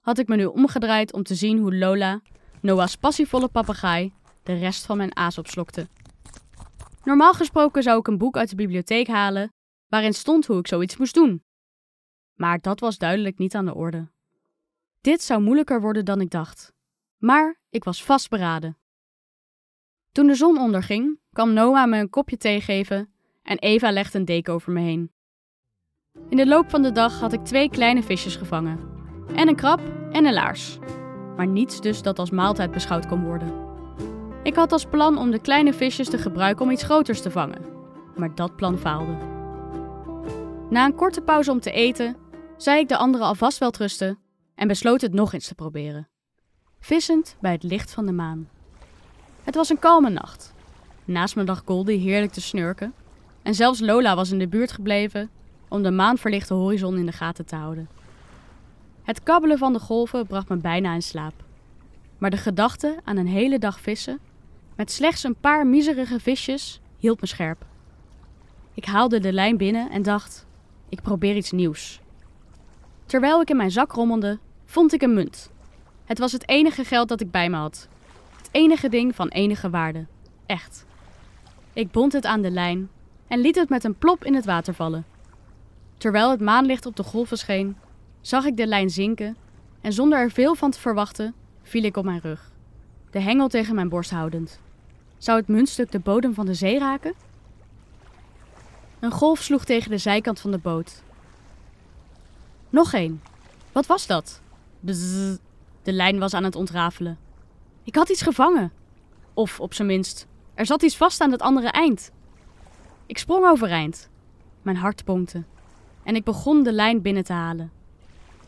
had 0.00 0.18
ik 0.18 0.28
me 0.28 0.36
nu 0.36 0.44
omgedraaid 0.44 1.12
om 1.12 1.22
te 1.22 1.34
zien 1.34 1.58
hoe 1.58 1.76
Lola, 1.76 2.20
Noah's 2.60 2.96
passievolle 2.96 3.48
papegaai, 3.48 4.12
de 4.42 4.54
rest 4.54 4.86
van 4.86 4.96
mijn 4.96 5.16
aas 5.16 5.38
opslokte. 5.38 5.88
Normaal 7.04 7.34
gesproken 7.34 7.82
zou 7.82 7.98
ik 7.98 8.06
een 8.06 8.18
boek 8.18 8.36
uit 8.36 8.50
de 8.50 8.56
bibliotheek 8.56 9.06
halen 9.06 9.52
waarin 9.88 10.14
stond 10.14 10.46
hoe 10.46 10.58
ik 10.58 10.66
zoiets 10.66 10.96
moest 10.96 11.14
doen. 11.14 11.42
Maar 12.34 12.60
dat 12.60 12.80
was 12.80 12.98
duidelijk 12.98 13.38
niet 13.38 13.54
aan 13.54 13.64
de 13.64 13.74
orde. 13.74 14.08
Dit 15.00 15.22
zou 15.22 15.42
moeilijker 15.42 15.80
worden 15.80 16.04
dan 16.04 16.20
ik 16.20 16.30
dacht. 16.30 16.74
Maar 17.16 17.60
ik 17.70 17.84
was 17.84 18.04
vastberaden. 18.04 18.78
Toen 20.12 20.26
de 20.26 20.34
zon 20.34 20.58
onderging, 20.58 21.20
kwam 21.32 21.52
Noah 21.52 21.88
me 21.88 21.98
een 21.98 22.10
kopje 22.10 22.36
thee 22.36 22.60
geven 22.60 23.12
en 23.42 23.58
Eva 23.58 23.90
legde 23.90 24.18
een 24.18 24.24
deken 24.24 24.52
over 24.52 24.72
me 24.72 24.80
heen. 24.80 25.12
In 26.28 26.36
de 26.36 26.46
loop 26.46 26.70
van 26.70 26.82
de 26.82 26.92
dag 26.92 27.20
had 27.20 27.32
ik 27.32 27.44
twee 27.44 27.70
kleine 27.70 28.02
visjes 28.02 28.36
gevangen. 28.36 28.78
En 29.34 29.48
een 29.48 29.56
krab 29.56 29.80
en 30.12 30.24
een 30.24 30.32
laars. 30.32 30.78
Maar 31.36 31.46
niets 31.46 31.80
dus 31.80 32.02
dat 32.02 32.18
als 32.18 32.30
maaltijd 32.30 32.70
beschouwd 32.70 33.06
kon 33.06 33.24
worden. 33.24 33.64
Ik 34.42 34.54
had 34.54 34.72
als 34.72 34.84
plan 34.84 35.18
om 35.18 35.30
de 35.30 35.40
kleine 35.40 35.72
visjes 35.72 36.08
te 36.08 36.18
gebruiken 36.18 36.64
om 36.64 36.70
iets 36.70 36.82
groters 36.82 37.22
te 37.22 37.30
vangen. 37.30 37.62
Maar 38.16 38.34
dat 38.34 38.56
plan 38.56 38.78
faalde. 38.78 39.16
Na 40.70 40.84
een 40.84 40.94
korte 40.94 41.20
pauze 41.20 41.50
om 41.50 41.60
te 41.60 41.70
eten, 41.70 42.16
zei 42.56 42.80
ik 42.80 42.88
de 42.88 42.96
anderen 42.96 43.26
alvast 43.26 43.58
wel 43.58 43.70
trusten 43.70 44.18
en 44.54 44.68
besloot 44.68 45.00
het 45.00 45.12
nog 45.12 45.32
eens 45.32 45.48
te 45.48 45.54
proberen. 45.54 46.08
Vissend 46.86 47.36
bij 47.40 47.52
het 47.52 47.62
licht 47.62 47.92
van 47.92 48.06
de 48.06 48.12
maan. 48.12 48.48
Het 49.44 49.54
was 49.54 49.68
een 49.68 49.78
kalme 49.78 50.10
nacht. 50.10 50.54
Naast 51.04 51.36
me 51.36 51.44
lag 51.44 51.62
Goldie 51.64 51.98
heerlijk 51.98 52.32
te 52.32 52.40
snurken. 52.40 52.92
En 53.42 53.54
zelfs 53.54 53.80
Lola 53.80 54.14
was 54.14 54.30
in 54.30 54.38
de 54.38 54.48
buurt 54.48 54.72
gebleven 54.72 55.30
om 55.68 55.82
de 55.82 55.90
maanverlichte 55.90 56.54
horizon 56.54 56.98
in 56.98 57.06
de 57.06 57.12
gaten 57.12 57.46
te 57.46 57.56
houden. 57.56 57.88
Het 59.02 59.22
kabbelen 59.22 59.58
van 59.58 59.72
de 59.72 59.78
golven 59.78 60.26
bracht 60.26 60.48
me 60.48 60.56
bijna 60.56 60.94
in 60.94 61.02
slaap. 61.02 61.32
Maar 62.18 62.30
de 62.30 62.36
gedachte 62.36 62.96
aan 63.04 63.16
een 63.16 63.28
hele 63.28 63.58
dag 63.58 63.80
vissen 63.80 64.18
met 64.76 64.90
slechts 64.90 65.24
een 65.24 65.36
paar 65.40 65.66
miserige 65.66 66.20
visjes 66.20 66.80
hield 66.98 67.20
me 67.20 67.26
scherp. 67.26 67.66
Ik 68.74 68.84
haalde 68.84 69.18
de 69.18 69.32
lijn 69.32 69.56
binnen 69.56 69.90
en 69.90 70.02
dacht: 70.02 70.46
ik 70.88 71.02
probeer 71.02 71.36
iets 71.36 71.52
nieuws. 71.52 72.00
Terwijl 73.06 73.40
ik 73.40 73.50
in 73.50 73.56
mijn 73.56 73.70
zak 73.70 73.92
rommelde, 73.92 74.38
vond 74.64 74.92
ik 74.92 75.02
een 75.02 75.14
munt. 75.14 75.54
Het 76.06 76.18
was 76.18 76.32
het 76.32 76.48
enige 76.48 76.84
geld 76.84 77.08
dat 77.08 77.20
ik 77.20 77.30
bij 77.30 77.50
me 77.50 77.56
had. 77.56 77.88
Het 78.36 78.48
enige 78.50 78.88
ding 78.88 79.14
van 79.14 79.28
enige 79.28 79.70
waarde. 79.70 80.06
Echt. 80.46 80.84
Ik 81.72 81.90
bond 81.90 82.12
het 82.12 82.24
aan 82.24 82.42
de 82.42 82.50
lijn 82.50 82.88
en 83.26 83.40
liet 83.40 83.56
het 83.56 83.68
met 83.68 83.84
een 83.84 83.98
plop 83.98 84.24
in 84.24 84.34
het 84.34 84.44
water 84.44 84.74
vallen. 84.74 85.04
Terwijl 85.96 86.30
het 86.30 86.40
maanlicht 86.40 86.86
op 86.86 86.96
de 86.96 87.02
golven 87.02 87.38
scheen, 87.38 87.76
zag 88.20 88.44
ik 88.44 88.56
de 88.56 88.66
lijn 88.66 88.90
zinken 88.90 89.36
en 89.80 89.92
zonder 89.92 90.18
er 90.18 90.30
veel 90.30 90.54
van 90.54 90.70
te 90.70 90.80
verwachten, 90.80 91.34
viel 91.62 91.82
ik 91.82 91.96
op 91.96 92.04
mijn 92.04 92.20
rug, 92.20 92.50
de 93.10 93.20
hengel 93.20 93.48
tegen 93.48 93.74
mijn 93.74 93.88
borst 93.88 94.10
houdend. 94.10 94.60
Zou 95.18 95.38
het 95.38 95.48
muntstuk 95.48 95.90
de 95.90 95.98
bodem 95.98 96.34
van 96.34 96.46
de 96.46 96.54
zee 96.54 96.78
raken? 96.78 97.14
Een 99.00 99.10
golf 99.10 99.42
sloeg 99.42 99.64
tegen 99.64 99.90
de 99.90 99.98
zijkant 99.98 100.40
van 100.40 100.50
de 100.50 100.58
boot. 100.58 101.02
Nog 102.70 102.92
één. 102.92 103.22
Wat 103.72 103.86
was 103.86 104.06
dat? 104.06 104.40
De 105.86 105.92
lijn 105.92 106.18
was 106.18 106.34
aan 106.34 106.44
het 106.44 106.54
ontrafelen. 106.54 107.18
Ik 107.82 107.94
had 107.94 108.08
iets 108.08 108.22
gevangen. 108.22 108.72
Of 109.34 109.60
op 109.60 109.74
zijn 109.74 109.88
minst, 109.88 110.26
er 110.54 110.66
zat 110.66 110.82
iets 110.82 110.96
vast 110.96 111.20
aan 111.20 111.30
het 111.30 111.40
andere 111.40 111.68
eind. 111.68 112.10
Ik 113.06 113.18
sprong 113.18 113.46
overeind. 113.46 114.08
Mijn 114.62 114.76
hart 114.76 115.04
ponkte. 115.04 115.44
En 116.02 116.14
ik 116.14 116.24
begon 116.24 116.62
de 116.62 116.72
lijn 116.72 117.02
binnen 117.02 117.24
te 117.24 117.32
halen. 117.32 117.72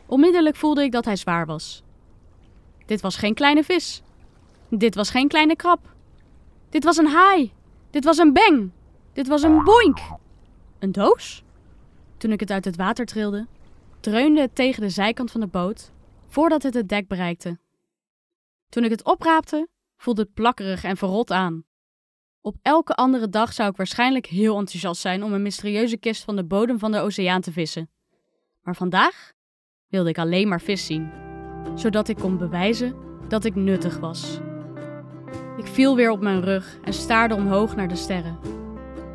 Onmiddellijk 0.06 0.56
voelde 0.56 0.82
ik 0.82 0.92
dat 0.92 1.04
hij 1.04 1.16
zwaar 1.16 1.46
was. 1.46 1.82
Dit 2.86 3.00
was 3.00 3.16
geen 3.16 3.34
kleine 3.34 3.64
vis. 3.64 4.02
Dit 4.68 4.94
was 4.94 5.10
geen 5.10 5.28
kleine 5.28 5.56
krab. 5.56 5.94
Dit 6.68 6.84
was 6.84 6.96
een 6.96 7.08
haai. 7.08 7.52
Dit 7.90 8.04
was 8.04 8.18
een 8.18 8.32
beng. 8.32 8.70
Dit 9.12 9.28
was 9.28 9.42
een 9.42 9.64
boink. 9.64 9.98
Een 10.78 10.92
doos? 10.92 11.42
Toen 12.16 12.32
ik 12.32 12.40
het 12.40 12.50
uit 12.50 12.64
het 12.64 12.76
water 12.76 13.06
trilde, 13.06 13.46
dreunde 14.00 14.40
het 14.40 14.54
tegen 14.54 14.82
de 14.82 14.90
zijkant 14.90 15.30
van 15.30 15.40
de 15.40 15.46
boot 15.46 15.90
voordat 16.28 16.62
het 16.62 16.74
het 16.74 16.88
dek 16.88 17.08
bereikte. 17.08 17.58
Toen 18.68 18.84
ik 18.84 18.90
het 18.90 19.04
opraapte, 19.04 19.68
voelde 19.96 20.22
het 20.22 20.32
plakkerig 20.32 20.84
en 20.84 20.96
verrot 20.96 21.30
aan. 21.30 21.64
Op 22.40 22.56
elke 22.62 22.94
andere 22.94 23.28
dag 23.28 23.52
zou 23.52 23.70
ik 23.70 23.76
waarschijnlijk 23.76 24.26
heel 24.26 24.58
enthousiast 24.58 25.00
zijn 25.00 25.22
om 25.22 25.32
een 25.32 25.42
mysterieuze 25.42 25.96
kist 25.96 26.24
van 26.24 26.36
de 26.36 26.44
bodem 26.44 26.78
van 26.78 26.92
de 26.92 27.00
oceaan 27.00 27.40
te 27.40 27.52
vissen. 27.52 27.90
Maar 28.62 28.76
vandaag 28.76 29.32
wilde 29.88 30.08
ik 30.08 30.18
alleen 30.18 30.48
maar 30.48 30.60
vis 30.60 30.86
zien, 30.86 31.10
zodat 31.74 32.08
ik 32.08 32.16
kon 32.16 32.38
bewijzen 32.38 32.96
dat 33.28 33.44
ik 33.44 33.54
nuttig 33.54 33.98
was. 33.98 34.38
Ik 35.56 35.66
viel 35.66 35.96
weer 35.96 36.10
op 36.10 36.20
mijn 36.20 36.42
rug 36.42 36.78
en 36.84 36.92
staarde 36.92 37.34
omhoog 37.34 37.76
naar 37.76 37.88
de 37.88 37.96
sterren. 37.96 38.38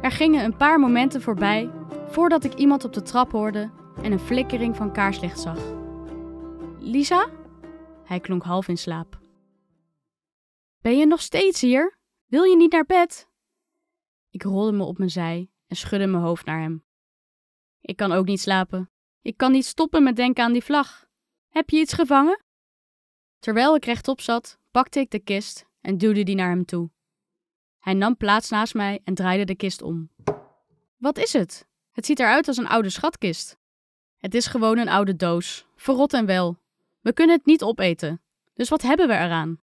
Er 0.01 0.11
gingen 0.11 0.43
een 0.43 0.57
paar 0.57 0.79
momenten 0.79 1.21
voorbij 1.21 1.69
voordat 2.07 2.43
ik 2.43 2.53
iemand 2.53 2.83
op 2.83 2.93
de 2.93 3.01
trap 3.01 3.31
hoorde 3.31 3.69
en 4.01 4.11
een 4.11 4.19
flikkering 4.19 4.75
van 4.75 4.91
kaarslicht 4.91 5.39
zag. 5.39 5.82
Lisa? 6.85 7.29
Hij 8.03 8.19
klonk 8.19 8.43
half 8.43 8.67
in 8.67 8.77
slaap. 8.77 9.19
Ben 10.81 10.97
je 10.97 11.05
nog 11.05 11.21
steeds 11.21 11.61
hier? 11.61 11.97
Wil 12.25 12.43
je 12.43 12.55
niet 12.55 12.71
naar 12.71 12.85
bed? 12.85 13.27
Ik 14.29 14.43
rolde 14.43 14.71
me 14.71 14.83
op 14.83 14.97
mijn 14.97 15.09
zij 15.09 15.49
en 15.67 15.75
schudde 15.75 16.07
mijn 16.07 16.23
hoofd 16.23 16.45
naar 16.45 16.61
hem. 16.61 16.85
Ik 17.81 17.95
kan 17.95 18.11
ook 18.11 18.25
niet 18.25 18.39
slapen. 18.39 18.91
Ik 19.21 19.37
kan 19.37 19.51
niet 19.51 19.65
stoppen 19.65 20.03
met 20.03 20.15
denken 20.15 20.43
aan 20.43 20.53
die 20.53 20.63
vlag. 20.63 21.05
Heb 21.47 21.69
je 21.69 21.79
iets 21.79 21.93
gevangen? 21.93 22.43
Terwijl 23.39 23.75
ik 23.75 23.85
rechtop 23.85 24.21
zat, 24.21 24.59
pakte 24.71 24.99
ik 24.99 25.11
de 25.11 25.19
kist 25.19 25.65
en 25.81 25.97
duwde 25.97 26.23
die 26.23 26.35
naar 26.35 26.49
hem 26.49 26.65
toe. 26.65 26.91
Hij 27.79 27.93
nam 27.93 28.17
plaats 28.17 28.49
naast 28.49 28.73
mij 28.73 29.01
en 29.03 29.13
draaide 29.13 29.45
de 29.45 29.55
kist 29.55 29.81
om. 29.81 30.11
Wat 30.97 31.17
is 31.17 31.33
het? 31.33 31.67
Het 31.91 32.05
ziet 32.05 32.19
eruit 32.19 32.47
als 32.47 32.57
een 32.57 32.67
oude 32.67 32.89
schatkist. 32.89 33.57
Het 34.17 34.35
is 34.35 34.47
gewoon 34.47 34.77
een 34.77 34.89
oude 34.89 35.15
doos, 35.15 35.67
verrot 35.75 36.13
en 36.13 36.25
wel. 36.25 36.61
We 37.03 37.13
kunnen 37.13 37.35
het 37.35 37.45
niet 37.45 37.63
opeten. 37.63 38.21
Dus 38.53 38.69
wat 38.69 38.81
hebben 38.81 39.07
we 39.07 39.13
eraan? 39.13 39.61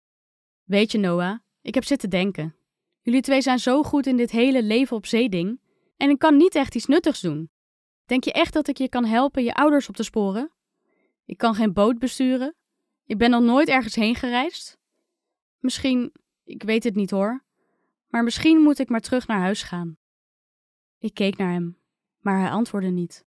Weet 0.64 0.92
je, 0.92 0.98
Noah, 0.98 1.38
ik 1.62 1.74
heb 1.74 1.84
zitten 1.84 2.10
denken. 2.10 2.56
Jullie 3.00 3.20
twee 3.20 3.40
zijn 3.40 3.58
zo 3.58 3.82
goed 3.82 4.06
in 4.06 4.16
dit 4.16 4.30
hele 4.30 4.62
leven 4.62 4.96
op 4.96 5.06
zee 5.06 5.28
ding 5.28 5.60
en 5.96 6.10
ik 6.10 6.18
kan 6.18 6.36
niet 6.36 6.54
echt 6.54 6.74
iets 6.74 6.86
nuttigs 6.86 7.20
doen. 7.20 7.50
Denk 8.04 8.24
je 8.24 8.32
echt 8.32 8.52
dat 8.52 8.68
ik 8.68 8.78
je 8.78 8.88
kan 8.88 9.04
helpen 9.04 9.44
je 9.44 9.54
ouders 9.54 9.88
op 9.88 9.96
te 9.96 10.02
sporen? 10.02 10.52
Ik 11.24 11.38
kan 11.38 11.54
geen 11.54 11.72
boot 11.72 11.98
besturen. 11.98 12.54
Ik 13.04 13.18
ben 13.18 13.30
nog 13.30 13.42
nooit 13.42 13.68
ergens 13.68 13.94
heen 13.94 14.14
gereisd. 14.14 14.78
Misschien, 15.58 16.12
ik 16.44 16.62
weet 16.62 16.84
het 16.84 16.94
niet 16.94 17.10
hoor, 17.10 17.44
maar 18.08 18.24
misschien 18.24 18.60
moet 18.60 18.78
ik 18.78 18.88
maar 18.88 19.00
terug 19.00 19.26
naar 19.26 19.40
huis 19.40 19.62
gaan. 19.62 19.96
Ik 20.98 21.14
keek 21.14 21.36
naar 21.36 21.52
hem, 21.52 21.78
maar 22.18 22.40
hij 22.40 22.50
antwoordde 22.50 22.90
niet. 22.90 23.24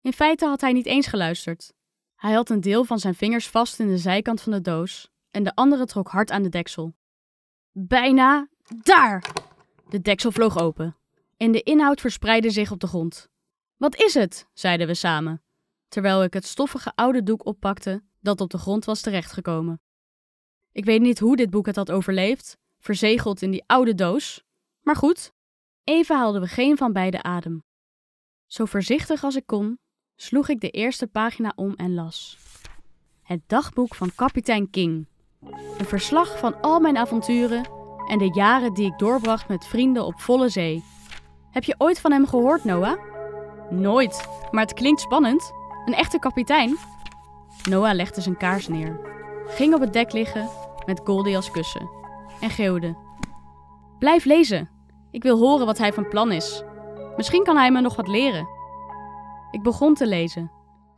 In 0.00 0.12
feite 0.12 0.46
had 0.46 0.60
hij 0.60 0.72
niet 0.72 0.86
eens 0.86 1.06
geluisterd. 1.06 1.72
Hij 2.20 2.32
had 2.32 2.50
een 2.50 2.60
deel 2.60 2.84
van 2.84 2.98
zijn 2.98 3.14
vingers 3.14 3.48
vast 3.48 3.78
in 3.78 3.88
de 3.88 3.98
zijkant 3.98 4.40
van 4.40 4.52
de 4.52 4.60
doos 4.60 5.10
en 5.30 5.42
de 5.42 5.54
andere 5.54 5.86
trok 5.86 6.08
hard 6.08 6.30
aan 6.30 6.42
de 6.42 6.48
deksel. 6.48 6.94
Bijna 7.72 8.48
daar! 8.82 9.24
De 9.88 10.00
deksel 10.00 10.32
vloog 10.32 10.58
open 10.58 10.96
en 11.36 11.52
de 11.52 11.62
inhoud 11.62 12.00
verspreidde 12.00 12.50
zich 12.50 12.70
op 12.70 12.80
de 12.80 12.86
grond. 12.86 13.28
Wat 13.76 13.96
is 13.96 14.14
het? 14.14 14.46
zeiden 14.52 14.86
we 14.86 14.94
samen, 14.94 15.42
terwijl 15.88 16.22
ik 16.22 16.32
het 16.32 16.44
stoffige 16.44 16.92
oude 16.94 17.22
doek 17.22 17.46
oppakte 17.46 18.02
dat 18.20 18.40
op 18.40 18.50
de 18.50 18.58
grond 18.58 18.84
was 18.84 19.00
terechtgekomen. 19.00 19.80
Ik 20.72 20.84
weet 20.84 21.00
niet 21.00 21.18
hoe 21.18 21.36
dit 21.36 21.50
boek 21.50 21.66
het 21.66 21.76
had 21.76 21.90
overleefd, 21.90 22.58
verzegeld 22.78 23.42
in 23.42 23.50
die 23.50 23.64
oude 23.66 23.94
doos, 23.94 24.44
maar 24.80 24.96
goed, 24.96 25.32
even 25.84 26.16
haalden 26.16 26.40
we 26.40 26.46
geen 26.46 26.76
van 26.76 26.92
beide 26.92 27.22
adem. 27.22 27.62
Zo 28.46 28.64
voorzichtig 28.64 29.24
als 29.24 29.36
ik 29.36 29.46
kon, 29.46 29.78
sloeg 30.22 30.48
ik 30.48 30.60
de 30.60 30.70
eerste 30.70 31.06
pagina 31.06 31.52
om 31.56 31.74
en 31.76 31.94
las. 31.94 32.38
Het 33.22 33.40
dagboek 33.46 33.94
van 33.94 34.10
kapitein 34.14 34.70
King. 34.70 35.06
Een 35.78 35.84
verslag 35.84 36.38
van 36.38 36.60
al 36.60 36.80
mijn 36.80 36.96
avonturen 36.96 37.68
en 38.06 38.18
de 38.18 38.30
jaren 38.32 38.74
die 38.74 38.86
ik 38.86 38.98
doorbracht 38.98 39.48
met 39.48 39.66
vrienden 39.66 40.06
op 40.06 40.20
volle 40.20 40.48
zee. 40.48 40.84
Heb 41.50 41.64
je 41.64 41.74
ooit 41.78 42.00
van 42.00 42.12
hem 42.12 42.26
gehoord, 42.26 42.64
Noah? 42.64 42.98
Nooit, 43.70 44.28
maar 44.50 44.62
het 44.62 44.74
klinkt 44.74 45.00
spannend. 45.00 45.52
Een 45.84 45.94
echte 45.94 46.18
kapitein. 46.18 46.76
Noah 47.68 47.94
legde 47.94 48.20
zijn 48.20 48.36
kaars 48.36 48.68
neer, 48.68 49.00
ging 49.46 49.74
op 49.74 49.80
het 49.80 49.92
dek 49.92 50.12
liggen 50.12 50.48
met 50.86 51.00
Goldie 51.04 51.36
als 51.36 51.50
kussen 51.50 51.90
en 52.40 52.50
geeuwde: 52.50 52.96
Blijf 53.98 54.24
lezen. 54.24 54.70
Ik 55.10 55.22
wil 55.22 55.38
horen 55.38 55.66
wat 55.66 55.78
hij 55.78 55.92
van 55.92 56.08
plan 56.08 56.32
is. 56.32 56.62
Misschien 57.16 57.44
kan 57.44 57.56
hij 57.56 57.70
me 57.70 57.80
nog 57.80 57.96
wat 57.96 58.08
leren. 58.08 58.59
Ik 59.50 59.62
begon 59.62 59.94
te 59.94 60.06
lezen 60.06 60.50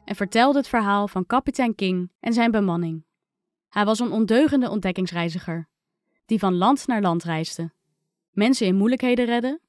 en 0.04 0.14
vertelde 0.14 0.58
het 0.58 0.68
verhaal 0.68 1.08
van 1.08 1.26
kapitein 1.26 1.74
King 1.74 2.12
en 2.20 2.32
zijn 2.32 2.50
bemanning. 2.50 3.04
Hij 3.68 3.84
was 3.84 3.98
een 3.98 4.12
ondeugende 4.12 4.70
ontdekkingsreiziger, 4.70 5.68
die 6.26 6.38
van 6.38 6.54
land 6.54 6.86
naar 6.86 7.00
land 7.00 7.24
reisde, 7.24 7.72
mensen 8.30 8.66
in 8.66 8.76
moeilijkheden 8.76 9.24
redde, 9.24 9.60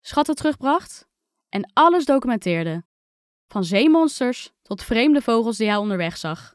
schatten 0.00 0.34
terugbracht 0.34 1.08
en 1.48 1.70
alles 1.72 2.04
documenteerde, 2.04 2.84
van 3.48 3.64
zeemonsters 3.64 4.52
tot 4.62 4.82
vreemde 4.82 5.22
vogels 5.22 5.56
die 5.56 5.68
hij 5.68 5.76
onderweg 5.76 6.16
zag. 6.16 6.54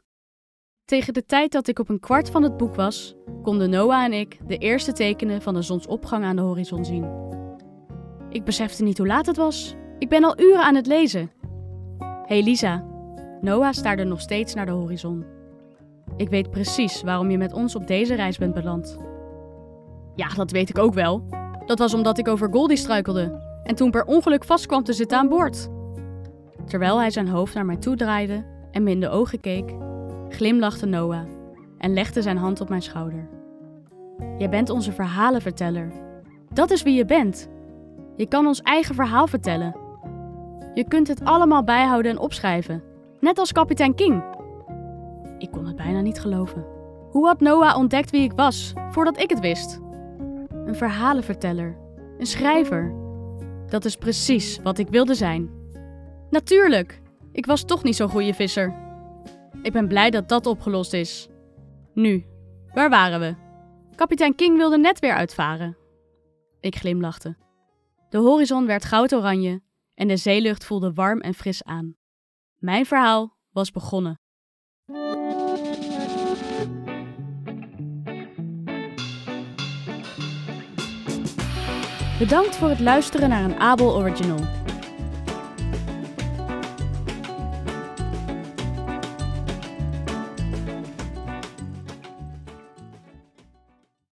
Tegen 0.84 1.14
de 1.14 1.26
tijd 1.26 1.52
dat 1.52 1.68
ik 1.68 1.78
op 1.78 1.88
een 1.88 2.00
kwart 2.00 2.30
van 2.30 2.42
het 2.42 2.56
boek 2.56 2.74
was, 2.74 3.14
konden 3.42 3.70
Noah 3.70 4.04
en 4.04 4.12
ik 4.12 4.38
de 4.48 4.56
eerste 4.56 4.92
tekenen 4.92 5.42
van 5.42 5.54
de 5.54 5.62
zonsopgang 5.62 6.24
aan 6.24 6.36
de 6.36 6.42
horizon 6.42 6.84
zien. 6.84 7.26
Ik 8.30 8.44
besefte 8.44 8.82
niet 8.82 8.98
hoe 8.98 9.06
laat 9.06 9.26
het 9.26 9.36
was. 9.36 9.74
Ik 9.98 10.08
ben 10.08 10.24
al 10.24 10.40
uren 10.40 10.62
aan 10.62 10.74
het 10.74 10.86
lezen. 10.86 11.30
Hey 12.28 12.42
Lisa. 12.42 12.84
Noah 13.40 13.72
staarde 13.72 14.04
nog 14.04 14.20
steeds 14.20 14.54
naar 14.54 14.66
de 14.66 14.72
horizon. 14.72 15.24
Ik 16.16 16.28
weet 16.28 16.50
precies 16.50 17.02
waarom 17.02 17.30
je 17.30 17.38
met 17.38 17.52
ons 17.52 17.74
op 17.74 17.86
deze 17.86 18.14
reis 18.14 18.38
bent 18.38 18.54
beland. 18.54 18.98
Ja, 20.14 20.28
dat 20.28 20.50
weet 20.50 20.68
ik 20.68 20.78
ook 20.78 20.94
wel. 20.94 21.26
Dat 21.66 21.78
was 21.78 21.94
omdat 21.94 22.18
ik 22.18 22.28
over 22.28 22.48
Goldie 22.50 22.76
struikelde 22.76 23.40
en 23.62 23.74
toen 23.74 23.90
per 23.90 24.04
ongeluk 24.04 24.44
vast 24.44 24.66
kwam 24.66 24.82
te 24.84 24.92
zitten 24.92 25.18
aan 25.18 25.28
boord. 25.28 25.68
Terwijl 26.66 26.98
hij 26.98 27.10
zijn 27.10 27.28
hoofd 27.28 27.54
naar 27.54 27.66
mij 27.66 27.76
toe 27.76 27.96
draaide 27.96 28.44
en 28.70 28.82
me 28.82 28.90
in 28.90 29.00
de 29.00 29.08
ogen 29.08 29.40
keek, 29.40 29.74
glimlachte 30.28 30.86
Noah 30.86 31.26
en 31.78 31.92
legde 31.92 32.22
zijn 32.22 32.36
hand 32.36 32.60
op 32.60 32.68
mijn 32.68 32.82
schouder. 32.82 33.28
Jij 34.38 34.48
bent 34.48 34.70
onze 34.70 34.92
verhalenverteller. 34.92 35.92
Dat 36.52 36.70
is 36.70 36.82
wie 36.82 36.94
je 36.94 37.04
bent. 37.04 37.48
Je 38.16 38.26
kan 38.26 38.46
ons 38.46 38.62
eigen 38.62 38.94
verhaal 38.94 39.26
vertellen. 39.26 39.87
Je 40.74 40.84
kunt 40.88 41.08
het 41.08 41.24
allemaal 41.24 41.64
bijhouden 41.64 42.10
en 42.10 42.18
opschrijven, 42.18 42.82
net 43.20 43.38
als 43.38 43.52
kapitein 43.52 43.94
King. 43.94 44.22
Ik 45.38 45.50
kon 45.50 45.66
het 45.66 45.76
bijna 45.76 46.00
niet 46.00 46.20
geloven. 46.20 46.66
Hoe 47.10 47.26
had 47.26 47.40
Noah 47.40 47.76
ontdekt 47.76 48.10
wie 48.10 48.22
ik 48.22 48.32
was, 48.32 48.72
voordat 48.90 49.18
ik 49.18 49.30
het 49.30 49.40
wist? 49.40 49.80
Een 50.64 50.74
verhalenverteller, 50.74 51.76
een 52.18 52.26
schrijver. 52.26 52.94
Dat 53.66 53.84
is 53.84 53.96
precies 53.96 54.60
wat 54.62 54.78
ik 54.78 54.88
wilde 54.88 55.14
zijn. 55.14 55.50
Natuurlijk, 56.30 57.00
ik 57.32 57.46
was 57.46 57.64
toch 57.64 57.82
niet 57.82 57.96
zo'n 57.96 58.08
goede 58.08 58.34
visser. 58.34 58.74
Ik 59.62 59.72
ben 59.72 59.88
blij 59.88 60.10
dat 60.10 60.28
dat 60.28 60.46
opgelost 60.46 60.92
is. 60.92 61.28
Nu, 61.94 62.26
waar 62.72 62.90
waren 62.90 63.20
we? 63.20 63.34
Kapitein 63.94 64.34
King 64.34 64.56
wilde 64.56 64.78
net 64.78 64.98
weer 64.98 65.14
uitvaren. 65.14 65.76
Ik 66.60 66.76
glimlachte. 66.76 67.36
De 68.08 68.18
horizon 68.18 68.66
werd 68.66 68.84
goudoranje 68.84 69.60
en 69.98 70.08
de 70.08 70.16
zeelucht 70.16 70.64
voelde 70.64 70.92
warm 70.92 71.20
en 71.20 71.34
fris 71.34 71.64
aan. 71.64 71.96
Mijn 72.56 72.86
verhaal 72.86 73.36
was 73.50 73.70
begonnen. 73.70 74.20
Bedankt 82.18 82.56
voor 82.56 82.68
het 82.68 82.80
luisteren 82.80 83.28
naar 83.28 83.44
een 83.44 83.58
Abel 83.58 83.96
Original. 83.96 84.57